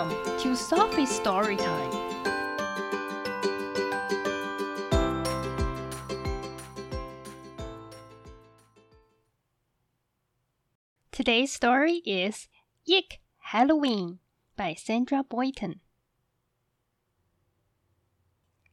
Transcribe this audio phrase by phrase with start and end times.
[0.00, 1.90] Welcome to Sophie's Story Time.
[11.12, 12.48] Today's story is
[12.86, 13.20] Eek
[13.52, 14.20] Halloween
[14.56, 15.80] by Sandra Boynton.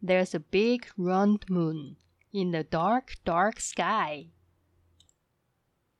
[0.01, 1.97] There's a big round moon
[2.31, 4.29] in the dark, dark sky.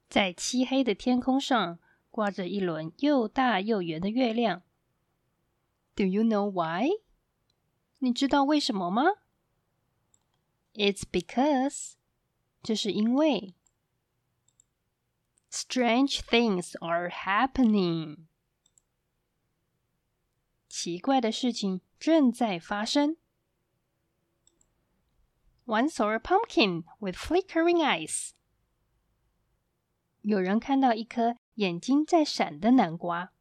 [0.10, 4.64] 在漆黑的天空上挂着一轮又大又圆的月亮。
[5.97, 6.89] Do you know why？
[7.99, 9.03] 你知道为什么吗？
[10.75, 11.95] It's because，
[12.63, 13.55] 这是因为
[15.51, 18.27] strange things are happening，
[20.69, 23.19] 奇怪的事情正在发生。
[25.67, 28.31] One saw a pumpkin with flickering eyes。
[30.23, 33.33] 有人看到一颗眼睛在闪的南瓜。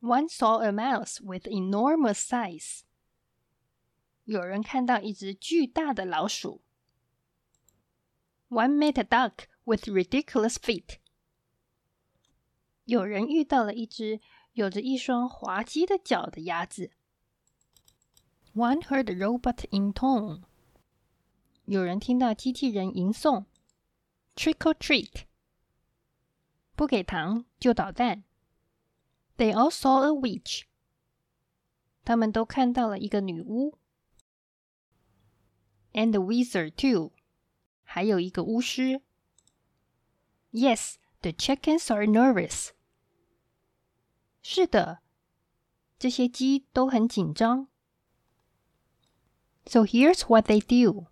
[0.00, 2.82] One saw a mouse with enormous size。
[4.24, 6.62] 有人看到一只巨大的老鼠。
[8.48, 10.98] One met a duck with ridiculous feet。
[12.84, 14.20] 有人遇到了一只
[14.52, 16.92] 有着一双滑稽的脚的鸭子。
[18.54, 20.42] One heard a robot in tone。
[21.64, 23.46] 有人听到机器人吟诵。
[24.36, 25.24] Trick or treat。
[26.76, 28.24] 不给糖就捣蛋。
[29.40, 30.64] They all saw a witch。
[32.04, 33.78] 他们都看到了一个女巫。
[35.92, 37.12] And a wizard too。
[37.82, 39.02] 还有一个巫师。
[40.50, 42.70] Yes, the chickens are nervous。
[44.42, 45.00] 是的，
[45.98, 47.68] 这些鸡都很紧张。
[49.66, 51.06] So here's what they do。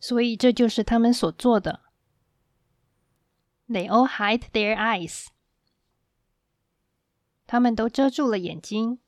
[0.00, 1.90] 所以这就是他们所做的。
[3.70, 5.28] they all hide their eyes.
[7.46, 8.98] 他们都遮住了眼睛。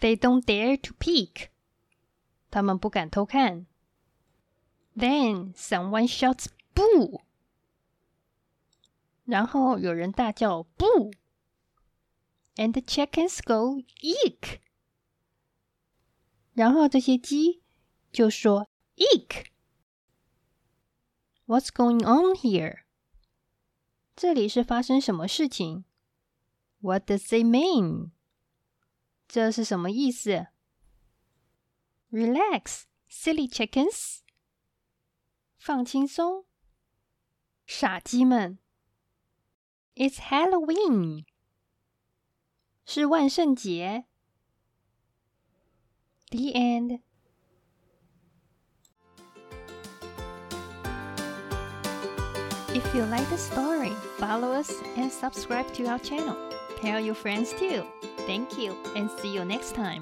[0.00, 1.48] They don't dare to peek.
[2.50, 3.66] 他们不敢偷看。
[4.96, 7.22] Then someone shouts "boo!"
[9.24, 11.12] 然后有人大叫“不
[12.56, 14.60] ”，and the chickens go "eek!"
[16.52, 17.62] 然后这些鸡
[18.10, 19.46] 就说 "eek!"
[21.46, 22.80] What's going on here?
[24.16, 25.84] 这里是发生什么事情
[26.82, 28.10] ？What does it mean？
[29.26, 30.46] 这是什么意思？
[32.10, 34.20] Relax, silly chickens。
[35.58, 36.46] 放轻松，
[37.66, 38.58] 傻鸡们。
[39.94, 41.26] It's Halloween。
[42.86, 44.06] 是万圣节。
[46.30, 47.00] The end.
[52.74, 56.36] If you like the story, follow us and subscribe to our channel.
[56.83, 57.85] Tell your friends too.
[58.27, 60.01] Thank you and see you next time.